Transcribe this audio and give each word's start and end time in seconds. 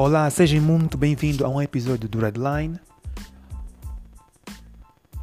Olá, 0.00 0.30
sejam 0.30 0.60
muito 0.60 0.96
bem-vindos 0.96 1.42
a 1.42 1.48
um 1.48 1.60
episódio 1.60 2.08
do 2.08 2.20
Redline. 2.20 2.78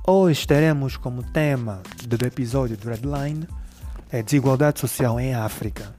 Hoje 0.06 0.46
teremos 0.46 0.98
como 0.98 1.24
tema 1.24 1.82
do 2.06 2.26
episódio 2.26 2.76
do 2.76 2.90
Redline 2.90 3.48
a 4.12 4.22
desigualdade 4.22 4.82
social 4.82 5.18
em 5.18 5.34
África. 5.34 5.96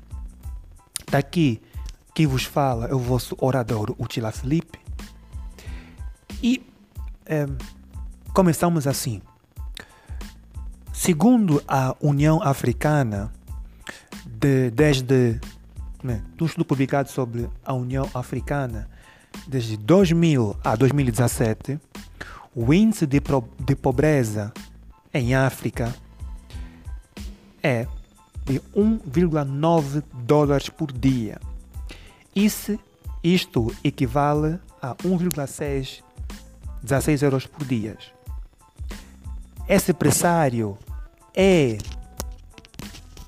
Daqui 1.10 1.62
que 2.14 2.26
vos 2.26 2.44
fala 2.44 2.84
é 2.88 2.94
o 2.94 2.98
vosso 2.98 3.34
orador 3.40 3.96
Utila 3.98 4.30
Felipe. 4.30 4.78
E 6.42 6.62
é, 7.24 7.46
começamos 8.34 8.86
assim. 8.86 9.22
Segundo 10.92 11.64
a 11.66 11.96
União 11.98 12.42
Africana, 12.42 13.32
de, 14.26 14.70
desde 14.70 15.40
né, 16.02 16.22
um 16.40 16.46
estudo 16.46 16.64
publicado 16.64 17.10
sobre 17.10 17.48
a 17.64 17.72
União 17.72 18.08
Africana, 18.14 18.88
desde 19.46 19.76
2000 19.76 20.56
a 20.64 20.76
2017, 20.76 21.78
o 22.54 22.72
índice 22.72 23.06
de, 23.06 23.20
de 23.60 23.76
pobreza 23.76 24.52
em 25.12 25.34
África 25.34 25.94
é 27.62 27.86
de 28.44 28.60
1,9 28.74 30.02
dólares 30.24 30.68
por 30.68 30.92
dia. 30.92 31.40
Isso, 32.34 32.78
isto 33.22 33.74
equivale 33.82 34.58
a 34.80 34.94
1,6 34.96 36.02
16 36.82 37.22
euros 37.22 37.46
por 37.46 37.64
dia. 37.66 37.98
Esse 39.68 39.92
pressário 39.92 40.78
é 41.34 41.76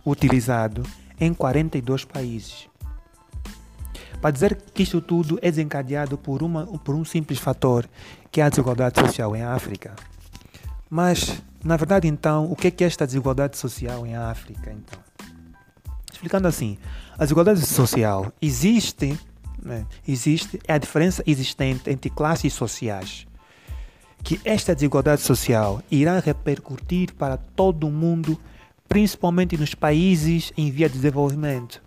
utilizado 0.07 0.85
em 1.21 1.35
42 1.35 2.05
países. 2.05 2.69
Para 4.21 4.31
dizer 4.31 4.57
que 4.75 4.83
isto 4.83 5.01
tudo 5.01 5.39
é 5.41 5.51
desencadeado 5.51 6.19
por, 6.19 6.43
uma, 6.43 6.67
por 6.67 6.95
um 6.95 7.05
simples 7.05 7.39
fator, 7.39 7.89
que 8.33 8.41
é 8.41 8.45
a 8.45 8.49
desigualdade 8.49 9.01
social 9.01 9.35
em 9.37 9.43
África. 9.43 9.95
Mas, 10.91 11.41
na 11.63 11.77
verdade, 11.77 12.09
então, 12.09 12.51
o 12.51 12.57
que 12.57 12.69
é 12.83 12.87
esta 12.87 13.07
desigualdade 13.07 13.57
social 13.57 14.07
em 14.07 14.17
África? 14.17 14.73
Então? 14.73 14.99
Explicando 16.13 16.49
assim, 16.49 16.77
a 17.17 17.23
desigualdade 17.23 17.65
social 17.65 18.33
existe, 18.43 19.17
né, 19.63 19.87
existe, 20.07 20.59
é 20.67 20.73
a 20.73 20.79
diferença 20.79 21.23
existente 21.27 21.89
entre 21.89 22.11
classes 22.11 22.53
sociais. 22.53 23.27
Que 24.25 24.41
esta 24.45 24.75
desigualdade 24.75 25.21
social 25.21 25.81
irá 25.89 26.19
repercutir 26.19 27.15
para 27.15 27.37
todo 27.37 27.87
o 27.87 27.91
mundo 27.93 28.39
principalmente 28.89 29.57
nos 29.57 29.75
países 29.75 30.53
em 30.57 30.71
via 30.71 30.89
de 30.89 30.95
desenvolvimento. 30.95 31.83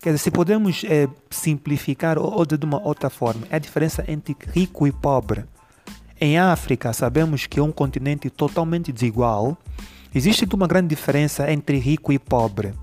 Quer 0.00 0.10
dizer, 0.10 0.18
se 0.18 0.30
podemos 0.30 0.84
é, 0.84 1.08
simplificar 1.28 2.18
ou, 2.18 2.46
de 2.46 2.64
uma 2.64 2.80
outra 2.80 3.10
forma, 3.10 3.46
é 3.50 3.56
a 3.56 3.58
diferença 3.58 4.04
entre 4.08 4.36
rico 4.52 4.86
e 4.86 4.92
pobre. 4.92 5.44
Em 6.20 6.38
África, 6.38 6.92
sabemos 6.92 7.46
que 7.46 7.58
é 7.58 7.62
um 7.62 7.72
continente 7.72 8.30
totalmente 8.30 8.92
desigual. 8.92 9.58
Existe 10.14 10.48
uma 10.52 10.66
grande 10.66 10.88
diferença 10.88 11.50
entre 11.50 11.78
rico 11.78 12.12
e 12.12 12.18
pobre. 12.18 12.74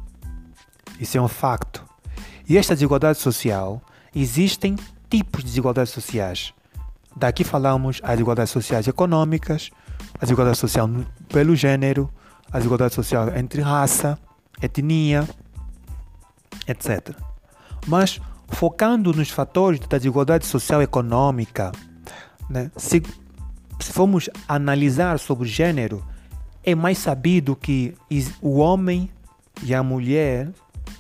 Isso 0.99 1.17
é 1.17 1.21
um 1.21 1.27
facto. 1.27 1.83
E 2.47 2.57
esta 2.57 2.75
desigualdade 2.75 3.17
social, 3.17 3.81
existem 4.13 4.75
tipos 5.09 5.41
de 5.41 5.47
desigualdades 5.47 5.91
sociais. 5.91 6.53
Daqui 7.15 7.43
falamos 7.43 8.01
as 8.03 8.11
desigualdades 8.11 8.51
sociais 8.51 8.87
econômicas, 8.87 9.71
a 10.19 10.25
desigualdade 10.25 10.57
social 10.57 10.89
pelo 11.29 11.55
gênero, 11.55 12.09
a 12.51 12.57
desigualdade 12.57 12.93
social 12.93 13.35
entre 13.35 13.61
raça, 13.61 14.17
etnia, 14.61 15.27
etc. 16.67 17.15
Mas 17.87 18.19
focando 18.47 19.13
nos 19.13 19.29
fatores 19.29 19.79
da 19.79 19.97
desigualdade 19.97 20.45
social 20.45 20.81
econômica, 20.81 21.71
né, 22.49 22.71
se, 22.77 23.01
se 23.79 23.91
formos 23.91 24.29
analisar 24.47 25.19
sobre 25.19 25.47
gênero, 25.47 26.05
é 26.63 26.73
mais 26.73 26.97
sabido 26.97 27.55
que 27.55 27.95
o 28.41 28.57
homem 28.57 29.09
e 29.63 29.73
a 29.73 29.83
mulher, 29.83 30.49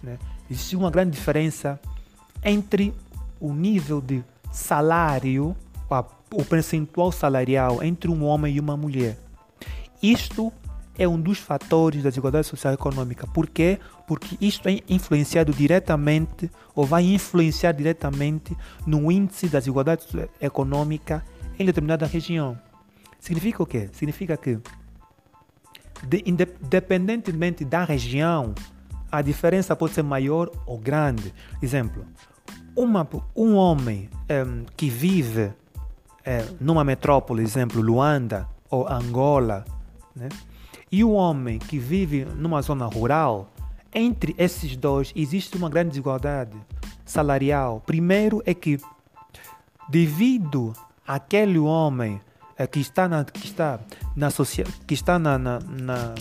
né, 0.03 0.17
existe 0.49 0.75
uma 0.75 0.91
grande 0.91 1.11
diferença 1.11 1.79
entre 2.43 2.93
o 3.39 3.53
nível 3.53 3.99
de 3.99 4.23
salário, 4.51 5.55
o 6.31 6.43
percentual 6.43 7.11
salarial 7.11 7.81
entre 7.81 8.09
um 8.09 8.23
homem 8.23 8.55
e 8.55 8.59
uma 8.59 8.75
mulher. 8.75 9.17
Isto 10.01 10.51
é 10.97 11.07
um 11.07 11.19
dos 11.19 11.37
fatores 11.37 12.03
da 12.03 12.09
desigualdade 12.09 12.47
social 12.47 12.73
e 12.73 12.75
econômica. 12.75 13.27
Por 13.27 13.47
quê? 13.47 13.79
Porque 14.07 14.37
isto 14.39 14.67
é 14.69 14.79
influenciado 14.87 15.53
diretamente 15.53 16.49
ou 16.73 16.85
vai 16.85 17.03
influenciar 17.03 17.73
diretamente 17.73 18.55
no 18.85 19.11
índice 19.11 19.47
da 19.47 19.59
desigualdade 19.59 20.05
econômica 20.41 21.23
em 21.59 21.65
determinada 21.65 22.05
região. 22.05 22.57
Significa 23.19 23.63
o 23.63 23.65
quê? 23.65 23.89
Significa 23.91 24.37
que, 24.37 24.59
de, 26.03 26.23
independentemente 26.25 27.65
da 27.65 27.83
região, 27.83 28.53
a 29.11 29.21
diferença 29.21 29.75
pode 29.75 29.93
ser 29.93 30.03
maior 30.03 30.51
ou 30.65 30.77
grande. 30.77 31.33
Exemplo, 31.61 32.05
uma, 32.75 33.07
um 33.35 33.55
homem 33.55 34.09
um, 34.29 34.65
que 34.75 34.89
vive 34.89 35.45
um, 35.45 36.55
numa 36.59 36.83
metrópole, 36.83 37.41
exemplo, 37.41 37.81
Luanda 37.81 38.47
ou 38.69 38.87
Angola, 38.87 39.65
né? 40.15 40.29
E 40.91 41.03
o 41.03 41.11
homem 41.11 41.59
que 41.59 41.77
vive 41.77 42.25
numa 42.25 42.61
zona 42.61 42.85
rural, 42.85 43.51
entre 43.93 44.35
esses 44.37 44.75
dois 44.75 45.11
existe 45.15 45.57
uma 45.57 45.69
grande 45.69 45.89
desigualdade 45.89 46.57
salarial. 47.05 47.81
Primeiro 47.85 48.41
é 48.45 48.53
que, 48.53 48.79
devido 49.89 50.73
àquele 51.07 51.59
homem 51.59 52.21
eh, 52.57 52.67
que 52.67 52.79
está 52.79 53.07
na, 53.07 53.23
que 53.23 53.45
está 53.45 53.79
na, 54.15 54.29
que 54.87 54.93
está 54.93 55.19
na, 55.19 55.37
na, 55.37 55.59
na, 55.59 56.15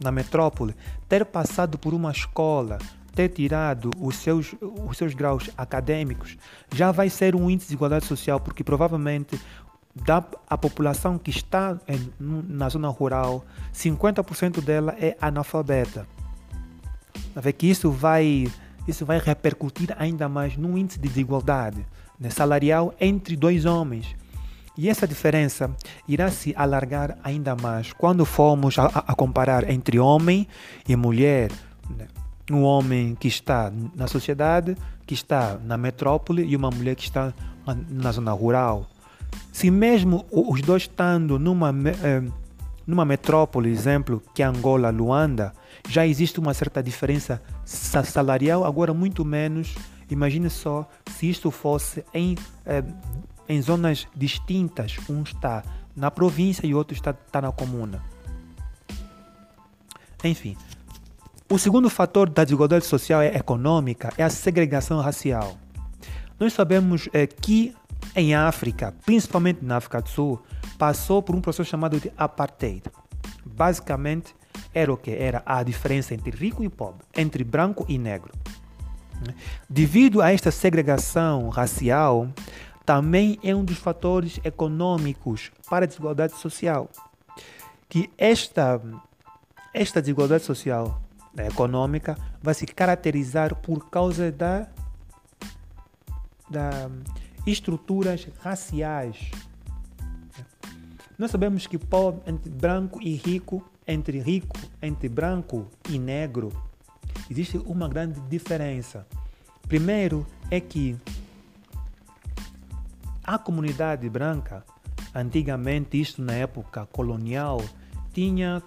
na 0.00 0.12
metrópole 0.12 0.74
ter 1.08 1.24
passado 1.24 1.78
por 1.78 1.94
uma 1.94 2.10
escola, 2.10 2.78
ter 3.14 3.30
tirado 3.30 3.90
os 3.98 4.16
seus, 4.16 4.54
os 4.60 4.96
seus 4.96 5.12
graus 5.14 5.50
acadêmicos, 5.56 6.36
já 6.72 6.92
vai 6.92 7.10
ser 7.10 7.34
um 7.34 7.50
índice 7.50 7.68
de 7.68 7.74
igualdade 7.74 8.06
social, 8.06 8.38
porque 8.38 8.62
provavelmente 8.62 9.40
da 10.04 10.24
a 10.48 10.56
população 10.56 11.18
que 11.18 11.30
está 11.30 11.78
em, 11.86 12.12
na 12.18 12.68
zona 12.68 12.88
rural, 12.88 13.44
50% 13.74 14.60
dela 14.60 14.96
é 14.98 15.16
analfabeta. 15.20 16.06
Vê 17.34 17.52
que 17.52 17.66
isso 17.66 17.90
vai, 17.90 18.50
isso 18.86 19.04
vai 19.04 19.18
repercutir 19.18 19.94
ainda 19.98 20.28
mais 20.28 20.56
no 20.56 20.76
índice 20.76 20.98
de 20.98 21.08
desigualdade 21.08 21.84
né, 22.18 22.30
salarial 22.30 22.94
entre 23.00 23.36
dois 23.36 23.64
homens. 23.64 24.16
E 24.76 24.88
essa 24.88 25.08
diferença 25.08 25.74
irá 26.06 26.30
se 26.30 26.54
alargar 26.56 27.18
ainda 27.24 27.56
mais 27.56 27.92
quando 27.92 28.24
formos 28.24 28.78
a, 28.78 28.86
a 28.86 29.14
comparar 29.14 29.68
entre 29.68 29.98
homem 29.98 30.46
e 30.88 30.94
mulher. 30.94 31.50
Né? 31.96 32.06
Um 32.50 32.62
homem 32.62 33.14
que 33.14 33.28
está 33.28 33.72
na 33.94 34.06
sociedade, 34.06 34.76
que 35.04 35.14
está 35.14 35.58
na 35.64 35.76
metrópole, 35.76 36.44
e 36.44 36.56
uma 36.56 36.70
mulher 36.70 36.94
que 36.94 37.02
está 37.02 37.34
na 37.90 38.12
zona 38.12 38.32
rural. 38.32 38.86
Se 39.52 39.70
mesmo 39.70 40.24
os 40.30 40.60
dois 40.62 40.82
estando 40.82 41.38
numa, 41.38 41.70
eh, 41.70 42.22
numa 42.86 43.04
metrópole, 43.04 43.70
exemplo, 43.70 44.22
que 44.34 44.42
é 44.42 44.46
Angola, 44.46 44.90
Luanda, 44.90 45.52
já 45.88 46.06
existe 46.06 46.38
uma 46.38 46.54
certa 46.54 46.82
diferença 46.82 47.42
salarial, 47.64 48.64
agora 48.64 48.94
muito 48.94 49.24
menos. 49.24 49.74
Imagine 50.10 50.48
só 50.48 50.88
se 51.10 51.28
isto 51.28 51.50
fosse 51.50 52.04
em, 52.14 52.36
eh, 52.64 52.84
em 53.48 53.60
zonas 53.60 54.06
distintas. 54.14 54.96
Um 55.08 55.22
está 55.22 55.62
na 55.96 56.10
província 56.10 56.66
e 56.66 56.74
outro 56.74 56.94
está, 56.94 57.10
está 57.10 57.42
na 57.42 57.50
comuna. 57.50 58.02
Enfim, 60.22 60.56
o 61.50 61.58
segundo 61.58 61.88
fator 61.88 62.28
da 62.28 62.44
desigualdade 62.44 62.84
social 62.84 63.22
é 63.22 63.34
econômica, 63.36 64.12
é 64.18 64.22
a 64.22 64.30
segregação 64.30 65.00
racial. 65.00 65.56
Nós 66.38 66.52
sabemos 66.52 67.08
é, 67.12 67.26
que 67.26 67.74
em 68.14 68.34
África, 68.34 68.94
principalmente 69.04 69.64
na 69.64 69.76
África 69.76 70.00
do 70.02 70.08
Sul, 70.08 70.42
passou 70.76 71.22
por 71.22 71.34
um 71.34 71.40
processo 71.40 71.68
chamado 71.68 72.00
de 72.00 72.12
apartheid. 72.16 72.82
Basicamente, 73.44 74.34
era 74.72 74.92
o 74.92 74.96
que? 74.96 75.10
Era 75.10 75.42
a 75.44 75.62
diferença 75.62 76.14
entre 76.14 76.30
rico 76.30 76.62
e 76.62 76.68
pobre, 76.68 77.04
entre 77.16 77.44
branco 77.44 77.84
e 77.88 77.98
negro. 77.98 78.32
Devido 79.68 80.22
a 80.22 80.32
esta 80.32 80.50
segregação 80.50 81.48
racial, 81.48 82.28
também 82.84 83.38
é 83.42 83.54
um 83.54 83.64
dos 83.64 83.78
fatores 83.78 84.40
econômicos 84.44 85.50
para 85.68 85.84
a 85.84 85.88
desigualdade 85.88 86.36
social. 86.36 86.88
Que 87.88 88.10
esta, 88.16 88.80
esta 89.74 90.00
desigualdade 90.00 90.44
social 90.44 91.02
né, 91.34 91.48
econômica 91.48 92.16
vai 92.42 92.54
se 92.54 92.66
caracterizar 92.66 93.54
por 93.56 93.90
causa 93.90 94.30
da, 94.30 94.68
da 96.48 96.90
estruturas 97.50 98.28
raciais. 98.40 99.30
Nós 101.18 101.30
sabemos 101.30 101.66
que 101.66 101.78
pobre 101.78 102.20
entre 102.26 102.50
branco 102.50 103.00
e 103.02 103.14
rico, 103.14 103.64
entre 103.86 104.20
rico, 104.20 104.56
entre 104.80 105.08
branco 105.08 105.66
e 105.88 105.98
negro, 105.98 106.52
existe 107.30 107.58
uma 107.58 107.88
grande 107.88 108.20
diferença. 108.20 109.06
Primeiro 109.66 110.26
é 110.50 110.60
que 110.60 110.96
a 113.24 113.38
comunidade 113.38 114.08
branca, 114.08 114.64
antigamente, 115.14 116.00
isto 116.00 116.22
na 116.22 116.34
época 116.34 116.86
colonial, 116.86 117.62
tinha 118.12 118.62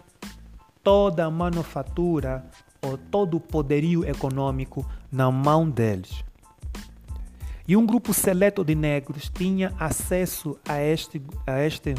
toda 0.83 1.25
a 1.25 1.31
manufatura 1.31 2.45
ou 2.81 2.98
todo 2.98 3.38
o 3.38 3.39
poderio 3.39 4.04
econômico 4.06 4.86
na 5.12 5.31
mão 5.31 5.69
deles. 5.69 6.24
E 7.71 7.77
um 7.77 7.85
grupo 7.85 8.13
seleto 8.13 8.65
de 8.65 8.75
negros 8.75 9.31
tinha 9.33 9.73
acesso 9.79 10.59
a 10.68 10.81
este, 10.81 11.21
a 11.47 11.62
este, 11.62 11.95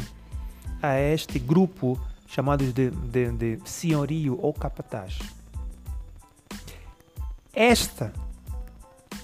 a 0.79 0.99
este 0.99 1.39
grupo 1.39 1.99
chamado 2.27 2.63
de, 2.71 2.91
de, 2.91 3.31
de 3.31 3.59
senhorio 3.65 4.37
ou 4.39 4.53
capataz. 4.53 5.17
Esta, 7.51 8.13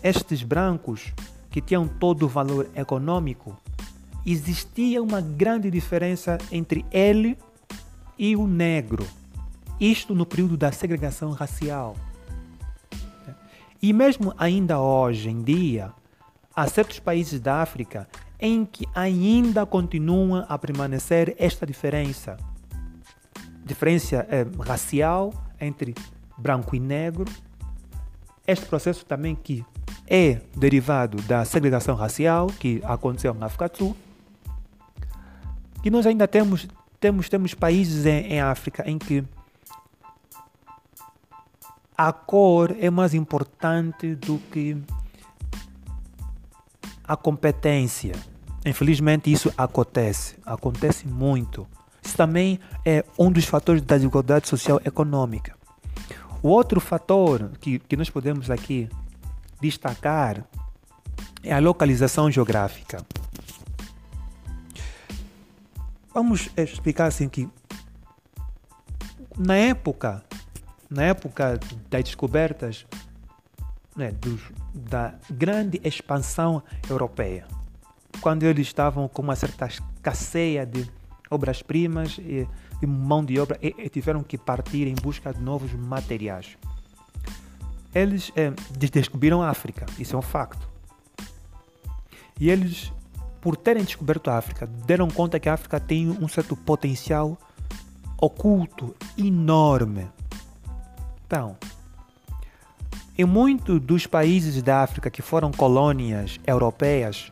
estes 0.02 0.42
brancos 0.42 1.14
que 1.52 1.62
tinham 1.62 1.88
todo 1.88 2.24
o 2.24 2.28
valor 2.28 2.68
econômico, 2.74 3.56
existia 4.26 5.04
uma 5.04 5.22
grande 5.22 5.70
diferença 5.70 6.40
entre 6.52 6.84
ele 6.90 7.38
e 8.18 8.36
o 8.36 8.48
negro. 8.48 9.06
Isto 9.80 10.16
no 10.16 10.26
período 10.26 10.58
da 10.58 10.72
segregação 10.72 11.30
racial. 11.30 11.96
E 13.80 13.94
mesmo 13.94 14.34
ainda 14.36 14.80
hoje 14.80 15.30
em 15.30 15.44
dia, 15.44 15.94
há 16.56 16.68
certos 16.68 17.00
países 17.00 17.40
da 17.40 17.62
África 17.62 18.08
em 18.40 18.66
que 18.66 18.88
ainda 18.96 19.66
continua 19.66 20.46
a 20.48 20.58
permanecer 20.58 21.36
esta 21.38 21.66
diferença. 21.66 22.38
Diferença 23.66 24.26
é, 24.30 24.46
racial 24.62 25.34
entre 25.60 25.94
branco 26.38 26.76
e 26.76 26.80
negro. 26.80 27.26
Este 28.48 28.66
processo 28.66 29.06
também 29.06 29.36
que 29.36 29.66
é 30.08 30.42
derivado 30.56 31.22
da 31.24 31.46
segregação 31.46 31.96
racial 31.96 32.48
que 32.48 32.82
aconteceu 32.84 33.34
na 33.34 33.46
África 33.46 33.68
do 33.70 33.78
Sul. 33.78 33.98
E 35.84 35.90
nós 35.90 36.06
ainda 36.06 36.28
temos, 36.28 36.68
temos, 37.00 37.30
temos 37.30 37.54
países 37.54 38.06
em, 38.06 38.34
em 38.34 38.42
África 38.42 38.90
em 38.90 38.98
que 38.98 39.24
a 41.96 42.14
cor 42.14 42.76
é 42.80 42.90
mais 42.90 43.14
importante 43.14 44.16
do 44.16 44.38
que 44.52 44.78
a 47.10 47.18
competência. 47.18 48.14
Infelizmente, 48.64 49.32
isso 49.32 49.52
acontece, 49.58 50.36
acontece 50.46 51.08
muito. 51.08 51.68
Isso 52.04 52.16
também 52.16 52.60
é 52.86 53.04
um 53.18 53.32
dos 53.32 53.46
fatores 53.46 53.82
da 53.82 53.96
desigualdade 53.96 54.48
social 54.48 54.80
econômica. 54.86 55.58
O 56.44 56.50
outro 56.50 56.80
fator 56.80 57.52
que, 57.60 57.80
que 57.80 57.98
nós 57.98 58.12
podemos 58.12 58.52
aqui 58.52 58.88
destacar 59.60 60.46
é 61.42 61.52
a 61.52 61.58
localização 61.58 62.30
geográfica. 62.30 63.04
Vamos 66.14 66.50
explicar 66.56 67.08
assim 67.08 67.28
que 67.28 67.50
na 69.36 69.56
época, 69.56 70.24
na 70.88 71.06
época 71.06 71.60
das 71.90 72.04
descobertas 72.04 72.86
né, 74.00 74.12
dos, 74.12 74.42
da 74.74 75.14
grande 75.30 75.80
expansão 75.84 76.64
europeia, 76.90 77.46
quando 78.22 78.44
eles 78.44 78.68
estavam 78.68 79.08
com 79.10 79.22
uma 79.22 79.36
certa 79.36 79.68
escasseia 79.68 80.66
de 80.66 80.90
obras-primas 81.30 82.18
e 82.18 82.48
de 82.80 82.88
mão 82.88 83.24
de 83.24 83.38
obra 83.38 83.60
e, 83.62 83.76
e, 83.78 83.90
tiveram 83.90 84.24
que 84.24 84.38
partir 84.38 84.88
em 84.88 84.96
busca 84.96 85.34
de 85.34 85.42
novos 85.42 85.74
materiais. 85.74 86.58
Eles 87.94 88.32
é, 88.36 88.54
descobriram 88.72 89.44
a 89.44 89.50
África, 89.50 89.86
isso 90.00 90.16
é 90.16 90.20
um 90.20 90.22
facto. 90.22 90.68
E 92.40 92.50
eles, 92.50 92.94
por 93.42 93.58
terem 93.58 93.84
descoberto 93.84 94.30
a 94.30 94.38
África, 94.38 94.66
deram 94.66 95.10
conta 95.10 95.40
que 95.40 95.50
a 95.50 95.54
África 95.54 95.78
tem 95.78 96.10
um 96.10 96.28
certo 96.28 96.56
potencial 96.56 97.38
oculto 98.18 98.96
enorme. 99.18 100.08
Então, 101.26 101.58
em 103.20 103.26
muitos 103.26 103.82
dos 103.82 104.08
países 104.08 104.64
da 104.64 104.82
África 104.82 105.10
que 105.10 105.22
foram 105.22 105.52
colônias 105.52 106.40
europeias, 106.48 107.30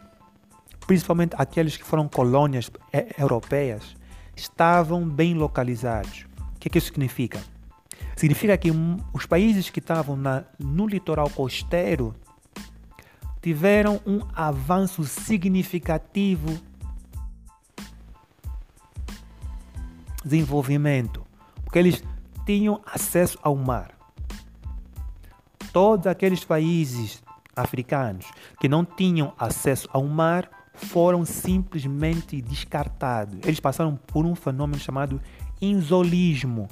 principalmente 0.86 1.34
aqueles 1.38 1.78
que 1.78 1.86
foram 1.86 2.10
colônias 2.10 2.70
eh, 2.92 3.16
europeias, 3.18 3.96
estavam 4.36 5.08
bem 5.08 5.34
localizados. 5.34 6.26
O 6.56 6.60
que, 6.60 6.68
é 6.68 6.72
que 6.72 6.78
isso 6.78 6.88
significa? 6.88 7.40
Significa 8.18 8.58
que 8.58 8.70
os 9.14 9.26
países 9.26 9.70
que 9.70 9.80
estavam 9.80 10.18
na, 10.18 10.44
no 10.60 10.86
litoral 10.86 11.30
costeiro 11.30 12.14
tiveram 13.42 14.02
um 14.06 14.20
avanço 14.36 15.06
significativo 15.06 16.60
desenvolvimento, 20.22 21.26
porque 21.64 21.80
eles 21.80 22.04
tinham 22.46 22.82
acesso 22.86 23.40
ao 23.42 23.56
mar 23.56 23.97
todos 25.78 26.08
aqueles 26.08 26.44
países 26.44 27.22
africanos 27.56 28.26
que 28.60 28.68
não 28.68 28.84
tinham 28.84 29.32
acesso 29.38 29.88
ao 29.94 30.04
mar 30.06 30.50
foram 30.74 31.24
simplesmente 31.24 32.42
descartados. 32.42 33.38
Eles 33.44 33.60
passaram 33.60 33.96
por 33.96 34.26
um 34.26 34.34
fenômeno 34.34 34.80
chamado 34.80 35.22
insolismo, 35.62 36.68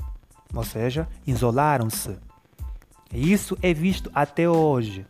ou 0.51 0.63
seja, 0.63 1.07
isolaram-se. 1.27 2.17
Isso 3.13 3.55
é 3.61 3.75
visto 3.75 4.09
até 4.11 4.49
hoje. 4.49 5.05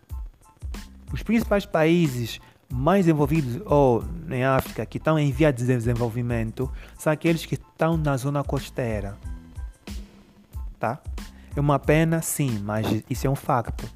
Os 1.14 1.24
principais 1.24 1.66
países 1.66 2.42
mais 2.70 3.08
envolvidos 3.08 3.62
ou 3.66 4.04
em 4.30 4.44
África 4.44 4.86
que 4.86 4.98
estão 4.98 5.18
em 5.18 5.32
via 5.32 5.54
de 5.54 5.66
desenvolvimento 5.66 6.70
são 6.98 7.14
aqueles 7.14 7.46
que 7.46 7.56
estão 7.56 7.96
na 7.96 8.18
zona 8.18 8.44
costeira. 8.44 9.18
Tá? 10.78 11.00
É 11.56 11.60
uma 11.60 11.80
pena, 11.80 12.22
sim, 12.22 12.60
mas 12.64 12.86
isso 13.10 13.26
é 13.26 13.30
um 13.30 13.36
facto. 13.36 13.90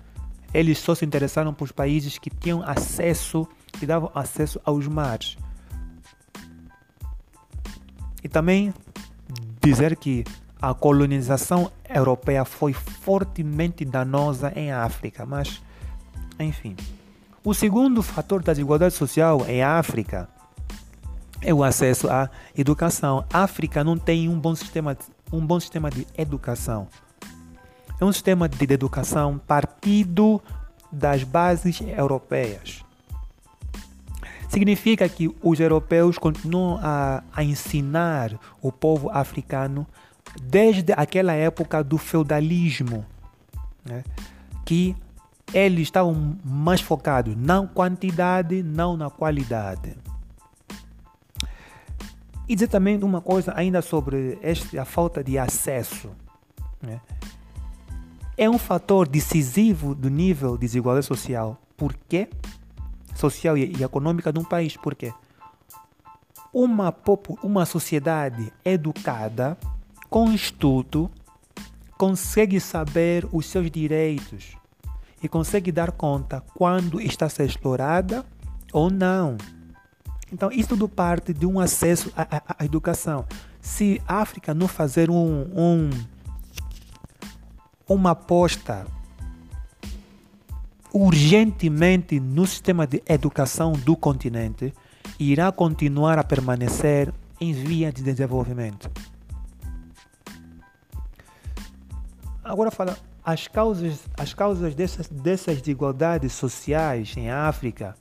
Eles 0.53 0.79
só 0.79 0.95
se 0.95 1.05
interessaram 1.05 1.53
por 1.53 1.71
países 1.73 2.17
que 2.17 2.29
tinham 2.29 2.63
acesso, 2.63 3.47
que 3.73 3.85
davam 3.85 4.11
acesso 4.15 4.59
aos 4.63 4.87
mares. 4.87 5.37
E 8.23 8.29
também 8.29 8.73
dizer 9.61 9.95
que 9.95 10.23
a 10.61 10.73
colonização 10.73 11.71
europeia 11.87 12.43
foi 12.43 12.73
fortemente 12.73 13.85
danosa 13.85 14.51
em 14.55 14.71
África, 14.71 15.25
mas 15.25 15.61
enfim. 16.39 16.75
O 17.43 17.53
segundo 17.53 18.01
fator 18.01 18.43
da 18.43 18.53
desigualdade 18.53 18.93
social 18.93 19.45
em 19.47 19.63
África 19.63 20.27
é 21.41 21.53
o 21.53 21.63
acesso 21.63 22.09
à 22.09 22.29
educação. 22.57 23.25
A 23.31 23.43
África 23.43 23.83
não 23.83 23.97
tem 23.97 24.27
um 24.27 24.37
bom 24.37 24.53
sistema, 24.55 24.97
um 25.31 25.45
bom 25.45 25.59
sistema 25.59 25.89
de 25.89 26.05
educação. 26.17 26.87
É 27.99 28.05
um 28.05 28.11
sistema 28.13 28.47
de 28.47 28.73
educação 28.73 29.37
partido 29.37 30.41
das 30.91 31.23
bases 31.23 31.81
europeias. 31.81 32.83
Significa 34.47 35.07
que 35.07 35.29
os 35.43 35.59
europeus 35.59 36.17
continuam 36.17 36.79
a, 36.81 37.23
a 37.31 37.43
ensinar 37.43 38.39
o 38.61 38.71
povo 38.71 39.09
africano 39.11 39.85
desde 40.41 40.93
aquela 40.93 41.33
época 41.33 41.83
do 41.83 41.97
feudalismo, 41.97 43.05
né? 43.85 44.03
que 44.65 44.95
eles 45.53 45.83
estavam 45.83 46.37
mais 46.43 46.81
focados 46.81 47.35
na 47.35 47.65
quantidade, 47.67 48.63
não 48.63 48.95
na 48.95 49.09
qualidade. 49.09 49.95
E 52.47 52.55
dizer 52.55 52.67
também 52.67 53.01
uma 53.03 53.21
coisa 53.21 53.53
ainda 53.55 53.81
sobre 53.81 54.39
a 54.79 54.85
falta 54.85 55.23
de 55.23 55.37
acesso. 55.37 56.09
Né? 56.81 56.99
É 58.39 58.49
um 58.49 58.57
fator 58.57 59.05
decisivo 59.05 59.93
do 59.93 60.09
nível 60.09 60.53
de 60.53 60.61
desigualdade 60.61 61.05
social. 61.05 61.61
Por 61.75 61.93
quê? 62.07 62.29
Social 63.13 63.57
e 63.57 63.83
econômica 63.83 64.31
de 64.31 64.39
um 64.39 64.45
país. 64.45 64.77
Por 64.77 64.95
quê? 64.95 65.13
Uma, 66.53 66.95
uma 67.43 67.65
sociedade 67.65 68.53
educada, 68.63 69.57
com 70.09 70.31
estudo, 70.31 71.11
consegue 71.97 72.61
saber 72.61 73.27
os 73.33 73.45
seus 73.45 73.69
direitos 73.69 74.55
e 75.21 75.27
consegue 75.27 75.69
dar 75.69 75.91
conta 75.91 76.41
quando 76.55 77.01
está 77.01 77.25
a 77.25 77.29
ser 77.29 77.45
explorada 77.45 78.25
ou 78.71 78.89
não. 78.89 79.35
Então, 80.31 80.49
isso 80.49 80.69
tudo 80.69 80.87
parte 80.87 81.33
de 81.33 81.45
um 81.45 81.59
acesso 81.59 82.09
à, 82.15 82.37
à, 82.37 82.55
à 82.59 82.63
educação. 82.63 83.25
Se 83.59 84.01
a 84.07 84.21
África 84.21 84.53
não 84.53 84.69
fazer 84.69 85.09
um, 85.09 85.41
um 85.53 85.89
uma 87.89 88.11
aposta 88.11 88.85
urgentemente 90.93 92.19
no 92.19 92.45
sistema 92.47 92.87
de 92.87 93.03
educação 93.07 93.73
do 93.73 93.95
continente 93.95 94.73
irá 95.19 95.51
continuar 95.51 96.17
a 96.17 96.23
permanecer 96.23 97.13
em 97.41 97.51
via 97.51 97.91
de 97.91 98.01
desenvolvimento. 98.01 98.89
Agora 102.43 102.71
fala 102.71 102.97
as 103.23 103.47
causas, 103.47 103.99
as 104.17 104.33
causas 104.33 104.73
dessas, 104.73 105.07
dessas 105.07 105.59
desigualdades 105.59 106.33
sociais 106.33 107.13
em 107.17 107.29
África 107.29 107.95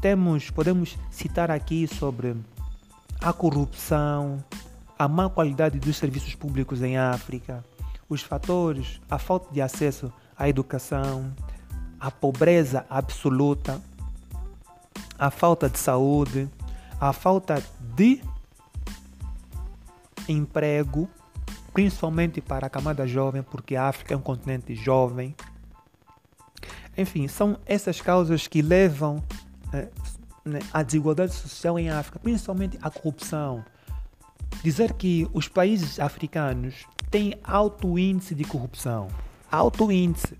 temos, 0.00 0.50
podemos 0.50 0.96
citar 1.10 1.50
aqui 1.50 1.86
sobre 1.86 2.34
a 3.20 3.32
corrupção, 3.32 4.42
a 4.98 5.06
má 5.06 5.28
qualidade 5.28 5.78
dos 5.78 5.96
serviços 5.98 6.34
públicos 6.34 6.82
em 6.82 6.96
África, 6.96 7.62
os 8.10 8.22
fatores, 8.22 9.00
a 9.08 9.18
falta 9.18 9.50
de 9.54 9.62
acesso 9.62 10.12
à 10.36 10.48
educação, 10.48 11.32
a 11.98 12.10
pobreza 12.10 12.84
absoluta, 12.90 13.80
a 15.16 15.30
falta 15.30 15.70
de 15.70 15.78
saúde, 15.78 16.50
a 17.00 17.12
falta 17.12 17.62
de 17.94 18.20
emprego, 20.28 21.08
principalmente 21.72 22.40
para 22.40 22.66
a 22.66 22.70
camada 22.70 23.06
jovem, 23.06 23.42
porque 23.44 23.76
a 23.76 23.86
África 23.86 24.12
é 24.12 24.16
um 24.16 24.22
continente 24.22 24.74
jovem. 24.74 25.34
Enfim, 26.98 27.28
são 27.28 27.58
essas 27.64 28.00
causas 28.00 28.48
que 28.48 28.60
levam 28.60 29.22
eh, 29.72 29.88
né, 30.44 30.58
à 30.72 30.82
desigualdade 30.82 31.32
social 31.32 31.78
em 31.78 31.90
África, 31.90 32.18
principalmente 32.18 32.76
a 32.82 32.90
corrupção. 32.90 33.64
Dizer 34.64 34.94
que 34.94 35.28
os 35.32 35.46
países 35.46 36.00
africanos 36.00 36.86
têm 37.10 37.34
alto 37.42 37.98
índice 37.98 38.34
de 38.34 38.44
corrupção. 38.44 39.08
Alto 39.50 39.90
índice. 39.90 40.36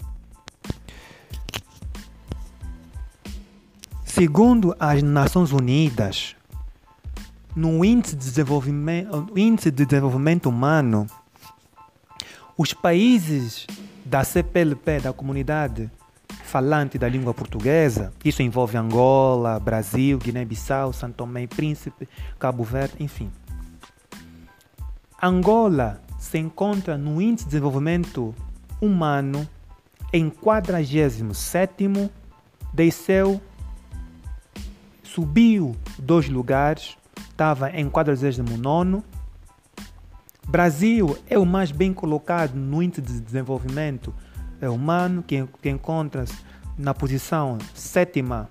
Segundo 4.05 4.75
as 4.79 5.03
Nações 5.03 5.51
Unidas, 5.51 6.37
no 7.57 7.85
índice 7.85 8.15
de 8.15 8.25
desenvolvimento, 8.25 9.27
índice 9.37 9.71
de 9.71 9.85
desenvolvimento 9.85 10.49
humano, 10.49 11.07
os 12.57 12.73
países 12.73 13.67
da 14.05 14.23
CPLP, 14.23 15.01
da 15.01 15.13
comunidade 15.13 15.91
falante 16.45 16.99
da 16.99 17.09
língua 17.09 17.33
portuguesa, 17.33 18.13
isso 18.25 18.43
envolve 18.43 18.77
Angola, 18.77 19.59
Brasil, 19.59 20.19
Guiné-Bissau, 20.19 20.93
São 20.93 21.11
Tomé 21.11 21.45
e 21.45 21.47
Príncipe, 21.47 22.09
Cabo 22.39 22.65
Verde, 22.65 22.95
enfim. 22.99 23.31
Angola 25.23 26.01
se 26.21 26.39
encontra 26.39 26.97
no 26.97 27.21
índice 27.21 27.47
de 27.47 27.51
desenvolvimento 27.51 28.33
humano 28.81 29.49
em 30.13 30.31
47º, 30.31 32.09
desceu, 32.73 33.41
subiu 35.03 35.75
dois 35.99 36.29
lugares 36.29 36.97
estava 37.41 37.71
em 37.71 37.89
49. 37.89 39.03
Brasil 40.47 41.17
é 41.27 41.39
o 41.39 41.47
mais 41.47 41.73
bem 41.73 41.95
colocado 41.95 42.55
no 42.55 42.83
índice 42.83 43.01
de 43.01 43.19
desenvolvimento 43.19 44.13
humano, 44.61 45.23
que, 45.23 45.47
que 45.63 45.71
encontra-se 45.71 46.37
na 46.77 46.93
posição 46.93 47.57
sétima. 47.75 48.51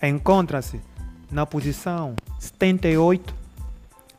Encontra-se 0.00 0.80
na 1.30 1.46
posição 1.46 2.14
78. 2.38 3.34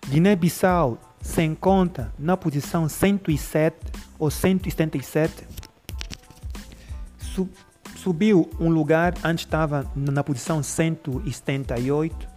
Guiné-Bissau 0.08 0.98
se 1.22 1.44
encontra 1.44 2.14
na 2.18 2.38
posição 2.38 2.88
107 2.88 3.76
ou 4.18 4.32
177 4.32 5.60
subiu 8.00 8.50
um 8.60 8.70
lugar, 8.70 9.14
antes 9.24 9.46
estava 9.46 9.86
na 9.96 10.24
posição 10.24 10.64
178. 10.64 12.28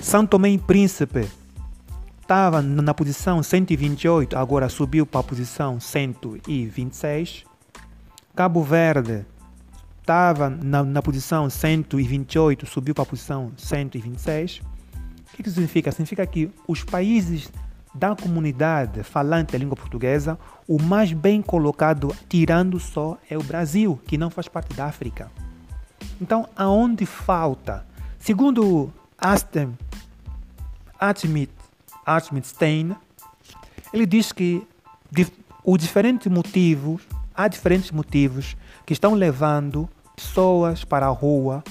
São 0.00 0.26
Tomé 0.26 0.50
e 0.50 0.58
Príncipe 0.58 1.26
estava 2.20 2.60
na 2.62 2.92
posição 2.94 3.42
128, 3.42 4.36
agora 4.36 4.68
subiu 4.68 5.06
para 5.06 5.20
a 5.20 5.24
posição 5.24 5.80
126. 5.80 7.44
Cabo 8.34 8.62
Verde 8.62 9.24
estava 10.04 10.50
na, 10.50 10.84
na 10.84 11.00
posição 11.00 11.48
128, 11.48 12.66
subiu 12.66 12.94
para 12.94 13.04
a 13.04 13.06
posição 13.06 13.50
126. 13.56 14.60
O 14.60 15.36
que 15.36 15.40
isso 15.40 15.54
significa? 15.54 15.90
Significa 15.90 16.26
que 16.26 16.50
os 16.68 16.84
países 16.84 17.50
da 17.94 18.14
comunidade 18.14 19.02
falante 19.02 19.52
da 19.52 19.58
língua 19.58 19.76
portuguesa, 19.76 20.38
o 20.68 20.80
mais 20.80 21.12
bem 21.12 21.40
colocado, 21.40 22.14
tirando 22.28 22.78
só, 22.78 23.16
é 23.30 23.38
o 23.38 23.42
Brasil, 23.42 23.98
que 24.06 24.18
não 24.18 24.28
faz 24.28 24.46
parte 24.46 24.74
da 24.74 24.84
África. 24.84 25.30
Então, 26.20 26.46
aonde 26.54 27.06
falta? 27.06 27.86
Segundo 28.18 28.92
Aston 29.18 29.72
Stein, 32.42 32.94
ele 33.90 34.04
diz 34.04 34.32
que 34.32 34.66
os 35.64 35.78
diferentes 35.78 36.30
motivos, 36.30 37.00
há 37.34 37.48
diferentes 37.48 37.90
motivos 37.90 38.54
que 38.84 38.92
estão 38.92 39.14
levando 39.14 39.88
pessoas 40.14 40.84
para 40.84 41.06
a 41.06 41.10
rua, 41.10 41.62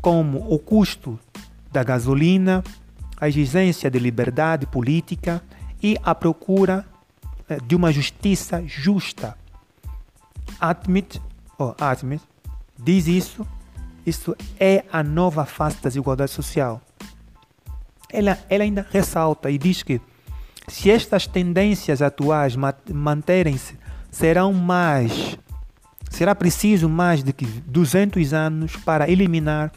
como 0.00 0.52
o 0.52 0.58
custo 0.58 1.18
da 1.70 1.82
gasolina, 1.82 2.62
a 3.20 3.28
exigência 3.28 3.90
de 3.90 3.98
liberdade 3.98 4.66
política 4.66 5.42
e 5.82 5.96
a 6.02 6.14
procura 6.14 6.84
eh, 7.48 7.58
de 7.64 7.76
uma 7.76 7.92
justiça 7.92 8.62
justa. 8.66 9.36
Atmit, 10.60 11.20
oh, 11.58 11.74
Atmit 11.78 12.22
diz 12.78 13.06
isso, 13.06 13.46
isso 14.04 14.36
é 14.58 14.84
a 14.92 15.02
nova 15.02 15.46
face 15.46 15.76
da 15.76 15.88
desigualdade 15.88 16.30
social. 16.30 16.80
Ela, 18.10 18.38
ela 18.50 18.64
ainda 18.64 18.86
ressalta 18.90 19.50
e 19.50 19.56
diz 19.56 19.82
que 19.82 20.00
se 20.68 20.90
estas 20.90 21.26
tendências 21.26 22.02
atuais 22.02 22.56
manterem-se, 22.92 23.78
serão 24.10 24.52
mais, 24.52 25.38
será 26.12 26.34
preciso 26.34 26.88
mais 26.88 27.24
de 27.24 27.32
200 27.32 28.34
anos 28.34 28.76
para 28.76 29.10
eliminar 29.10 29.72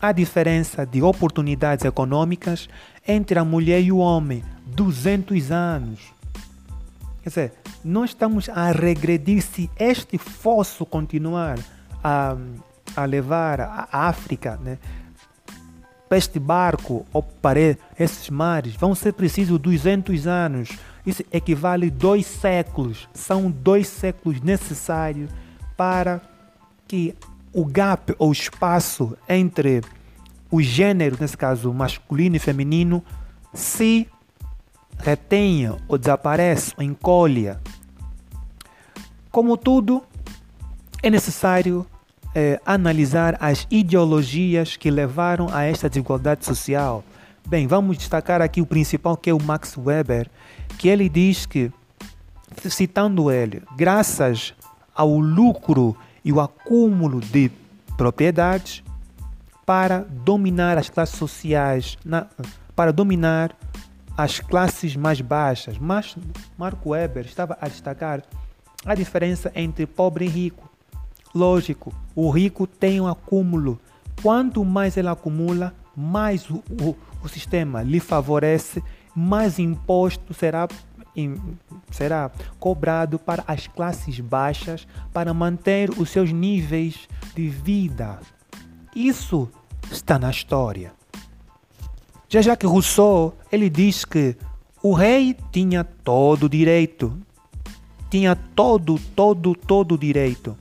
a 0.00 0.12
diferença 0.12 0.86
de 0.86 1.02
oportunidades 1.02 1.84
econômicas 1.84 2.68
entre 3.06 3.38
a 3.38 3.44
mulher 3.44 3.82
e 3.82 3.90
o 3.90 3.98
homem. 3.98 4.42
200 4.66 5.50
anos. 5.50 6.00
Quer 7.22 7.28
dizer, 7.28 7.52
nós 7.84 8.10
estamos 8.10 8.48
a 8.48 8.70
regredir 8.70 9.42
se 9.42 9.68
este 9.78 10.16
fosso 10.16 10.86
continuar 10.86 11.58
a, 12.02 12.36
a 12.96 13.04
levar 13.04 13.60
a 13.60 13.88
África 14.08 14.58
né, 14.62 14.78
para 16.08 16.18
este 16.18 16.38
barco 16.38 17.04
ou 17.12 17.22
para 17.22 17.58
esses 17.98 18.30
mares. 18.30 18.74
Vão 18.74 18.94
ser 18.94 19.12
precisos 19.12 19.58
200 19.58 20.26
anos. 20.26 20.70
Isso 21.04 21.24
equivale 21.32 21.88
a 21.88 21.90
dois 21.90 22.26
séculos. 22.26 23.08
São 23.12 23.50
dois 23.50 23.88
séculos 23.88 24.40
necessários 24.40 25.30
para 25.80 26.20
que 26.86 27.14
o 27.54 27.64
gap 27.64 28.14
ou 28.18 28.30
espaço 28.30 29.16
entre 29.26 29.80
o 30.50 30.60
gênero, 30.60 31.16
nesse 31.18 31.34
caso 31.34 31.72
masculino 31.72 32.36
e 32.36 32.38
feminino, 32.38 33.02
se 33.54 34.06
retenha 34.98 35.78
ou 35.88 35.96
desaparece 35.96 36.74
ou 36.76 36.82
encolhe. 36.82 37.56
Como 39.30 39.56
tudo, 39.56 40.02
é 41.02 41.08
necessário 41.08 41.86
é, 42.34 42.60
analisar 42.66 43.38
as 43.40 43.66
ideologias 43.70 44.76
que 44.76 44.90
levaram 44.90 45.48
a 45.50 45.62
esta 45.62 45.88
desigualdade 45.88 46.44
social. 46.44 47.02
Bem, 47.48 47.66
vamos 47.66 47.96
destacar 47.96 48.42
aqui 48.42 48.60
o 48.60 48.66
principal 48.66 49.16
que 49.16 49.30
é 49.30 49.32
o 49.32 49.42
Max 49.42 49.78
Weber, 49.78 50.28
que 50.76 50.88
ele 50.88 51.08
diz 51.08 51.46
que, 51.46 51.72
citando 52.68 53.30
ele, 53.30 53.62
graças 53.74 54.52
ao 55.00 55.18
lucro 55.18 55.96
e 56.22 56.30
o 56.30 56.42
acúmulo 56.42 57.20
de 57.20 57.50
propriedades 57.96 58.84
para 59.64 60.00
dominar 60.00 60.76
as 60.76 60.90
classes 60.90 61.16
sociais, 61.16 61.96
na, 62.04 62.26
para 62.76 62.92
dominar 62.92 63.56
as 64.14 64.40
classes 64.40 64.94
mais 64.96 65.22
baixas. 65.22 65.78
Mas 65.78 66.14
Marco 66.58 66.90
Weber 66.90 67.24
estava 67.24 67.56
a 67.62 67.66
destacar 67.66 68.22
a 68.84 68.94
diferença 68.94 69.50
entre 69.54 69.86
pobre 69.86 70.26
e 70.26 70.28
rico. 70.28 70.68
Lógico, 71.34 71.94
o 72.14 72.28
rico 72.28 72.66
tem 72.66 73.00
um 73.00 73.08
acúmulo. 73.08 73.80
Quanto 74.22 74.62
mais 74.66 74.98
ele 74.98 75.08
acumula, 75.08 75.72
mais 75.96 76.50
o, 76.50 76.62
o, 76.78 76.94
o 77.24 77.28
sistema 77.28 77.82
lhe 77.82 78.00
favorece, 78.00 78.84
mais 79.16 79.58
imposto 79.58 80.34
será 80.34 80.68
será 81.90 82.30
cobrado 82.58 83.18
para 83.18 83.44
as 83.46 83.66
classes 83.66 84.20
baixas 84.20 84.86
para 85.12 85.34
manter 85.34 85.90
os 85.90 86.10
seus 86.10 86.32
níveis 86.32 87.08
de 87.34 87.48
vida. 87.48 88.18
Isso 88.94 89.48
está 89.90 90.18
na 90.18 90.30
história. 90.30 90.92
Já 92.28 92.40
Jacques 92.40 92.70
Rousseau, 92.70 93.36
ele 93.50 93.68
diz 93.68 94.04
que 94.04 94.36
o 94.82 94.94
rei 94.94 95.36
tinha 95.52 95.82
todo 95.84 96.44
o 96.44 96.48
direito. 96.48 97.16
Tinha 98.08 98.34
todo, 98.34 98.98
todo, 99.14 99.54
todo 99.54 99.94
o 99.94 99.98
direito. 99.98 100.56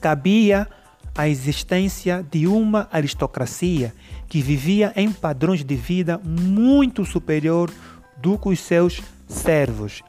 Cabia 0.00 0.68
a 1.16 1.28
existência 1.28 2.24
de 2.30 2.46
uma 2.46 2.88
aristocracia 2.92 3.92
que 4.28 4.40
vivia 4.40 4.92
em 4.94 5.10
padrões 5.10 5.64
de 5.64 5.74
vida 5.74 6.20
muito 6.24 7.04
superior 7.04 7.72
do 8.16 8.38
que 8.38 8.50
os 8.50 8.60
seus 8.60 9.00
servos. 9.28 10.02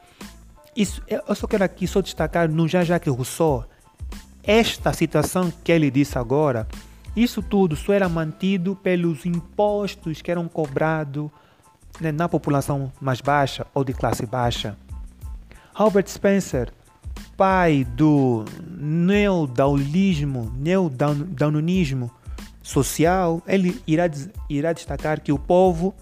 isso, 0.74 1.02
eu 1.06 1.34
só 1.34 1.46
quero 1.46 1.62
aqui 1.62 1.86
só 1.86 2.00
destacar 2.00 2.48
no 2.48 2.66
Jean-Jacques 2.66 3.12
Rousseau 3.14 3.64
esta 4.42 4.92
situação 4.92 5.52
que 5.62 5.70
ele 5.70 5.90
disse 5.90 6.18
agora. 6.18 6.66
Isso 7.14 7.42
tudo 7.42 7.76
só 7.76 7.92
era 7.92 8.08
mantido 8.08 8.74
pelos 8.76 9.26
impostos 9.26 10.22
que 10.22 10.30
eram 10.30 10.48
cobrados 10.48 11.30
né, 12.00 12.10
na 12.12 12.28
população 12.28 12.92
mais 13.00 13.20
baixa 13.20 13.66
ou 13.74 13.84
de 13.84 13.92
classe 13.92 14.24
baixa. 14.24 14.76
Albert 15.74 16.08
Spencer, 16.08 16.72
pai 17.36 17.84
do 17.84 18.44
neodaulismo, 18.78 20.52
neodaunismo 20.56 22.10
social, 22.62 23.42
ele 23.46 23.80
irá, 23.86 24.04
irá 24.48 24.72
destacar 24.72 25.20
que 25.20 25.32
o 25.32 25.38
povo 25.38 25.94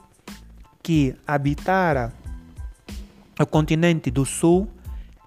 que 0.83 1.15
habitara 1.27 2.13
o 3.39 3.47
continente 3.47 4.11
do 4.11 4.25
sul 4.25 4.69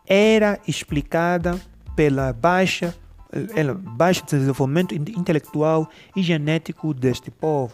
era 0.05 0.59
explicada 0.67 1.59
pela 1.95 2.33
baixa, 2.33 2.95
pelo 3.53 3.75
baixo 3.75 4.25
desenvolvimento 4.25 4.93
intelectual 4.93 5.89
e 6.15 6.21
genético 6.21 6.93
deste 6.93 7.31
povo. 7.31 7.73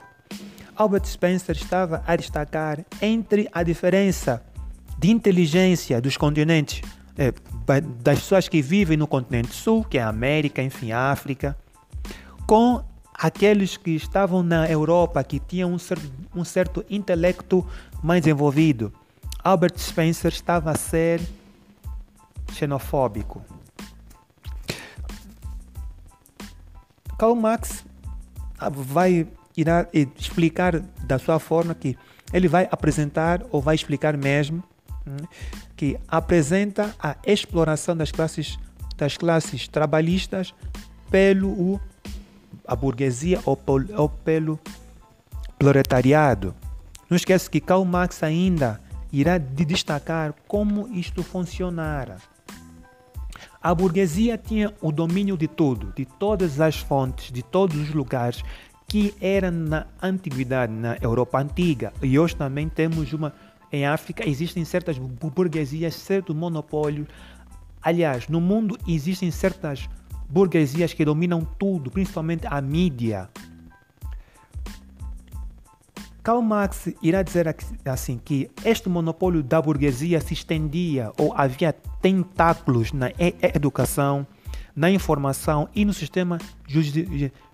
Albert 0.75 1.05
Spencer 1.05 1.55
estava 1.55 2.03
a 2.05 2.15
destacar 2.15 2.85
entre 3.01 3.49
a 3.51 3.63
diferença 3.63 4.43
de 4.99 5.09
inteligência 5.09 5.99
dos 5.99 6.17
continentes, 6.17 6.81
é, 7.17 7.33
das 8.03 8.19
pessoas 8.19 8.47
que 8.47 8.61
vivem 8.61 8.95
no 8.95 9.07
continente 9.07 9.53
sul, 9.53 9.83
que 9.83 9.97
é 9.97 10.03
a 10.03 10.09
América, 10.09 10.61
enfim, 10.61 10.91
a 10.91 11.11
África, 11.11 11.57
com 12.45 12.83
aqueles 13.11 13.75
que 13.75 13.91
estavam 13.91 14.43
na 14.43 14.69
Europa, 14.69 15.23
que 15.23 15.39
tinham 15.39 15.73
um 15.73 15.79
certo, 15.79 16.11
um 16.35 16.45
certo 16.45 16.85
intelecto 16.87 17.65
mais 18.03 18.21
desenvolvido. 18.21 18.93
Albert 19.47 19.79
Spencer 19.79 20.33
estava 20.33 20.71
a 20.71 20.75
ser 20.75 21.21
xenofóbico. 22.51 23.41
Karl 27.17 27.33
Marx 27.33 27.85
vai 28.69 29.25
irá 29.55 29.87
explicar 29.93 30.81
da 31.01 31.17
sua 31.17 31.39
forma 31.39 31.73
que 31.73 31.97
ele 32.33 32.49
vai 32.49 32.67
apresentar 32.69 33.41
ou 33.49 33.61
vai 33.61 33.73
explicar 33.73 34.17
mesmo 34.17 34.61
hum, 35.07 35.15
que 35.77 35.97
apresenta 36.09 36.93
a 36.99 37.15
exploração 37.25 37.95
das 37.95 38.11
classes 38.11 38.59
das 38.97 39.15
classes 39.15 39.65
trabalhistas 39.65 40.53
pelo 41.09 41.79
a 42.67 42.75
burguesia 42.75 43.39
ou, 43.45 43.57
ou 43.95 44.09
pelo 44.09 44.59
proletariado. 45.57 46.53
Não 47.09 47.15
esquece 47.15 47.49
que 47.49 47.61
Karl 47.61 47.85
Marx 47.85 48.21
ainda 48.21 48.85
irá 49.11 49.37
destacar 49.37 50.33
como 50.47 50.87
isto 50.89 51.23
funcionara. 51.23 52.17
A 53.61 53.73
burguesia 53.73 54.37
tinha 54.37 54.73
o 54.81 54.91
domínio 54.91 55.35
de 55.35 55.47
tudo, 55.47 55.91
de 55.95 56.05
todas 56.05 56.61
as 56.61 56.77
fontes, 56.77 57.31
de 57.31 57.41
todos 57.41 57.75
os 57.75 57.93
lugares 57.93 58.43
que 58.87 59.13
eram 59.19 59.51
na 59.51 59.87
antiguidade, 60.01 60.71
na 60.71 60.95
Europa 61.01 61.39
antiga. 61.39 61.91
E 62.01 62.17
hoje 62.17 62.35
também 62.35 62.69
temos 62.69 63.11
uma. 63.13 63.33
Em 63.71 63.85
África 63.85 64.27
existem 64.27 64.63
certas 64.63 64.97
burguesias, 64.97 65.95
certos 65.95 66.35
monopólios. 66.35 67.07
Aliás, 67.81 68.29
no 68.29 68.39
mundo 68.39 68.77
existem 68.87 69.29
certas 69.29 69.89
burguesias 70.29 70.93
que 70.93 71.03
dominam 71.03 71.45
tudo, 71.59 71.91
principalmente 71.91 72.47
a 72.47 72.61
mídia. 72.61 73.29
Karl 76.27 76.41
Marx 76.41 76.89
irá 77.01 77.21
dizer 77.23 77.55
assim 77.85 78.17
que 78.17 78.51
este 78.65 78.89
monopólio 78.89 79.41
da 79.41 79.61
burguesia 79.61 80.19
se 80.19 80.33
estendia 80.33 81.09
ou 81.17 81.33
havia 81.33 81.71
tentáculos 81.71 82.91
na 82.91 83.13
educação, 83.55 84.27
na 84.75 84.91
informação 84.91 85.69
e 85.73 85.85
no 85.85 85.93
sistema 85.93 86.37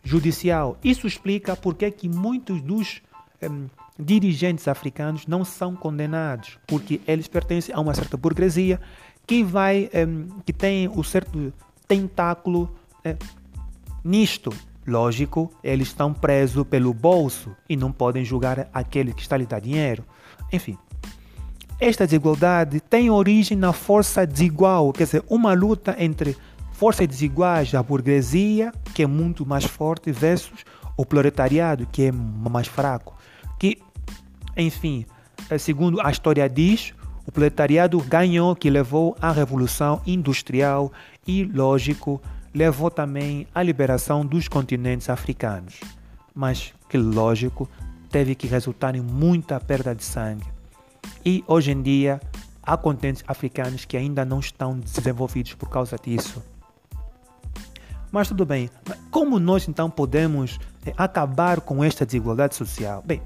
judicial. 0.04 0.76
Isso 0.84 1.06
explica 1.06 1.56
porque 1.56 1.92
que 1.92 2.10
muitos 2.10 2.62
dos 2.62 3.04
um, 3.44 3.68
dirigentes 4.00 4.68
africanos 4.68 5.28
não 5.28 5.46
são 5.46 5.76
condenados, 5.76 6.58
porque 6.66 7.00
eles 7.06 7.28
pertencem 7.28 7.76
a 7.76 7.80
uma 7.80 7.94
certa 7.94 8.18
burguesia 8.18 8.82
que 9.28 9.44
vai 9.44 9.88
um, 9.94 10.40
que 10.44 10.52
tem 10.52 10.88
o 10.88 11.04
certo 11.04 11.54
tentáculo 11.88 12.76
é, 13.04 13.16
nisto. 14.04 14.52
Lógico, 14.86 15.50
eles 15.64 15.88
estão 15.88 16.14
presos 16.14 16.66
pelo 16.68 16.94
bolso 16.94 17.56
e 17.70 17.76
não 17.76 17.92
podem 17.92 18.26
julgar 18.26 18.68
aquele 18.74 19.14
que 19.14 19.22
está 19.22 19.38
lhe 19.38 19.46
dar 19.46 19.60
dinheiro. 19.60 20.04
Enfim, 20.52 20.78
esta 21.80 22.06
desigualdade 22.06 22.80
tem 22.80 23.10
origem 23.10 23.58
na 23.58 23.74
força 23.74 24.26
desigual, 24.28 24.92
quer 24.92 25.06
dizer, 25.06 25.24
uma 25.30 25.54
luta 25.54 25.96
entre 25.98 26.36
forças 26.72 27.08
desiguais 27.08 27.72
da 27.72 27.82
burguesia, 27.82 28.72
que 28.94 29.04
é 29.04 29.08
muito 29.08 29.46
mais 29.46 29.64
forte, 29.64 30.12
versus 30.12 30.66
o 30.98 31.06
proletariado, 31.06 31.88
que 31.92 32.04
é 32.04 32.12
mais 32.12 32.68
fraco. 32.68 33.16
Que, 33.58 33.80
enfim, 34.58 35.06
é, 35.50 35.58
segundo 35.58 36.02
a 36.02 36.12
história 36.12 36.48
diz, 36.50 36.94
o 37.26 37.32
proletariado 37.32 38.00
ganhou, 38.02 38.56
que 38.56 38.70
levou 38.70 39.16
à 39.22 39.32
revolução 39.32 40.02
industrial 40.06 40.92
e, 41.26 41.44
lógico, 41.46 42.22
levou 42.54 42.92
também 42.92 43.48
à 43.54 43.64
liberação 43.64 44.26
dos 44.26 44.48
continentes 44.48 45.10
africanos, 45.10 45.80
mas 46.36 46.74
que, 46.88 46.98
lógico, 46.98 47.68
teve 48.10 48.36
que 48.36 48.46
resultar 48.46 48.96
em 48.96 49.02
muita 49.02 49.60
perda 49.60 49.96
de 49.96 50.04
sangue. 50.04 50.46
E 51.26 51.44
hoje 51.48 51.72
em 51.72 51.82
dia 51.82 52.22
há 52.62 52.78
continentes 52.78 53.24
africanos 53.28 53.86
que 53.86 53.98
ainda 53.98 54.24
não 54.24 54.40
estão 54.40 54.80
desenvolvidos 54.80 55.54
por 55.56 55.68
causa 55.68 55.98
disso. 55.98 56.42
Mas 58.12 58.28
tudo 58.28 58.46
bem, 58.46 58.70
como 59.10 59.40
nós 59.40 59.68
então 59.68 59.90
podemos 59.90 60.60
eh, 60.86 60.94
acabar 60.96 61.60
com 61.60 61.84
esta 61.84 62.06
desigualdade 62.06 62.54
social? 62.54 63.02
Bem, 63.04 63.24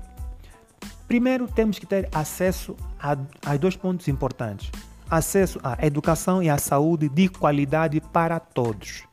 primeiro 1.05 1.45
temos 1.45 1.77
que 1.77 1.85
ter 1.85 2.07
acesso 2.13 2.73
a, 2.97 3.17
a 3.45 3.57
dois 3.57 3.75
pontos 3.75 4.07
importantes: 4.07 4.71
acesso 5.09 5.59
à 5.61 5.85
educação 5.85 6.41
e 6.41 6.49
à 6.49 6.57
saúde 6.57 7.09
de 7.09 7.27
qualidade 7.27 7.99
para 7.99 8.39
todos. 8.39 9.03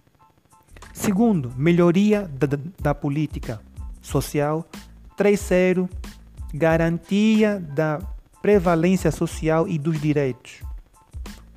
Segundo, 0.95 1.53
melhoria 1.57 2.31
da, 2.33 2.47
da 2.81 2.95
política 2.95 3.61
social. 4.01 4.65
Terceiro, 5.17 5.91
garantia 6.55 7.59
da 7.59 8.01
prevalência 8.41 9.11
social 9.11 9.67
e 9.67 9.77
dos 9.77 10.01
direitos. 10.01 10.63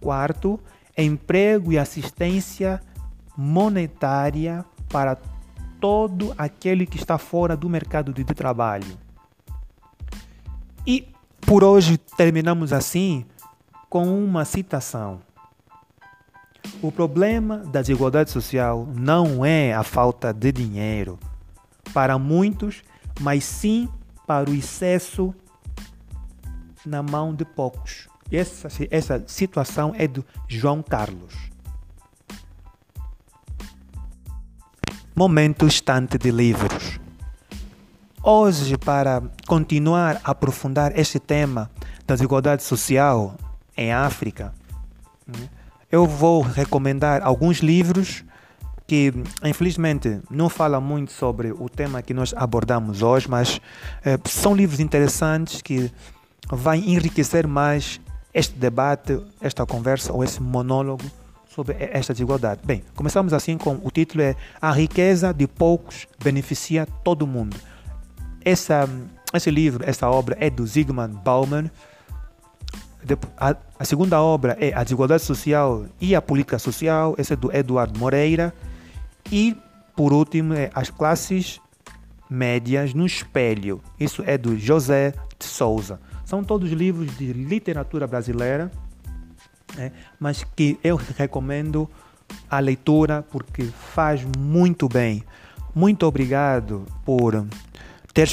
Quarto, 0.02 0.60
emprego 0.98 1.72
e 1.72 1.78
assistência 1.78 2.82
monetária 3.38 4.66
para 4.90 5.16
todo 5.80 6.34
aquele 6.36 6.88
que 6.88 6.98
está 6.98 7.20
fora 7.20 7.56
do 7.56 7.70
mercado 7.70 8.12
de 8.12 8.26
trabalho. 8.26 8.98
E 10.86 11.08
por 11.42 11.64
hoje 11.64 12.00
terminamos 12.18 12.74
assim 12.74 13.24
com 13.88 14.18
uma 14.26 14.46
citação. 14.46 15.27
O 16.82 16.92
problema 16.92 17.58
da 17.58 17.82
desigualdade 17.82 18.30
social 18.30 18.88
não 18.96 19.46
é 19.46 19.74
a 19.74 19.84
falta 19.84 20.34
de 20.34 20.52
dinheiro 20.52 21.18
para 21.94 22.18
muitos, 22.20 22.84
mas 23.20 23.44
sim 23.44 23.90
para 24.28 24.50
o 24.50 24.54
excesso 24.54 25.34
na 26.86 27.02
mão 27.02 27.34
de 27.34 27.44
poucos. 27.46 28.08
Essa, 28.32 28.68
essa 28.92 29.24
situação 29.26 29.94
é 29.98 30.08
do 30.08 30.24
João 30.48 30.84
Carlos. 30.84 31.34
Momento 35.16 35.66
estante 35.66 36.18
de 36.18 36.30
livros. 36.30 37.00
Hoje, 38.22 38.78
para 38.78 39.24
continuar 39.48 40.22
a 40.24 40.32
aprofundar 40.32 40.98
este 41.00 41.20
tema 41.20 41.72
da 42.06 42.14
desigualdade 42.14 42.62
social 42.62 43.36
em 43.76 43.94
África, 43.94 44.54
eu 45.92 46.06
vou 46.06 46.42
recomendar 46.42 47.22
alguns 47.24 47.60
livros 47.60 48.24
que 48.86 49.14
infelizmente 49.44 50.22
não 50.30 50.48
falam 50.48 50.80
muito 50.80 51.12
sobre 51.12 51.52
o 51.52 51.68
tema 51.68 52.02
que 52.02 52.14
nós 52.14 52.34
abordamos 52.36 53.02
hoje, 53.02 53.30
mas 53.30 53.60
eh, 54.06 54.18
são 54.26 54.56
livros 54.56 54.80
interessantes 54.80 55.62
que 55.62 55.92
vão 56.50 56.74
enriquecer 56.74 57.46
mais 57.46 58.00
este 58.34 58.56
debate, 58.56 59.20
esta 59.42 59.66
conversa 59.66 60.14
ou 60.14 60.24
esse 60.24 60.42
monólogo 60.42 61.04
sobre 61.50 61.76
esta 61.80 62.14
desigualdade. 62.14 62.62
Bem, 62.64 62.84
começamos 62.96 63.34
assim 63.34 63.58
com 63.58 63.80
o 63.84 63.92
título 63.92 64.22
é 64.22 64.36
A 64.62 64.72
riqueza 64.72 65.34
de 65.34 65.48
poucos 65.48 66.08
beneficia 66.24 66.88
todo 67.04 67.28
mundo. 67.28 67.58
Essa, 68.46 68.88
esse 69.34 69.52
livro, 69.52 69.84
essa 69.86 70.10
obra 70.10 70.38
é 70.40 70.50
do 70.50 70.66
Zygmunt 70.66 71.12
Bauman. 71.24 71.70
A, 73.38 73.56
a 73.80 73.86
segunda 73.86 74.22
obra 74.22 74.58
é 74.60 74.74
A 74.74 74.84
Desigualdade 74.84 75.24
Social 75.24 75.86
e 76.00 76.16
a 76.16 76.22
Política 76.22 76.60
Social, 76.60 77.16
esse 77.18 77.34
é 77.34 77.36
do 77.36 77.56
Eduardo 77.56 78.00
Moreira. 78.00 78.54
E, 79.32 79.56
por 79.96 80.14
último, 80.14 80.54
é 80.54 80.70
As 80.74 80.90
Classes 80.90 81.60
Médias 82.30 82.94
no 82.94 83.06
Espelho. 83.06 83.82
Isso 84.00 84.24
é 84.26 84.38
do 84.38 84.58
José 84.58 85.14
de 85.38 85.46
Souza. 85.46 86.00
São 86.26 86.44
todos 86.44 86.72
livros 86.72 87.16
de 87.18 87.32
literatura 87.32 88.06
brasileira 88.06 88.72
né? 89.76 89.92
mas 90.20 90.44
que 90.44 90.80
eu 90.84 90.96
recomendo 90.96 91.90
a 92.50 92.60
leitura 92.60 93.24
porque 93.32 93.64
faz 93.94 94.26
muito 94.38 94.88
bem. 94.88 95.24
Muito 95.74 96.06
obrigado 96.06 96.86
por 97.06 97.46
ter 98.14 98.28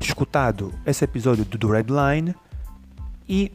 escutado 0.00 0.72
esse 0.84 1.04
episódio 1.04 1.44
do 1.44 1.70
Redline 1.70 2.34
e 3.28 3.52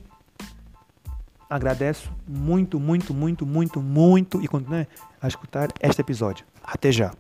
agradeço 1.54 2.12
muito, 2.28 2.80
muito, 2.80 3.14
muito, 3.14 3.46
muito, 3.46 3.80
muito 3.80 4.44
e 4.44 4.48
continue 4.48 4.88
a 5.22 5.28
escutar 5.28 5.70
este 5.80 6.02
episódio. 6.02 6.46
Até 6.64 6.92
já. 6.92 7.14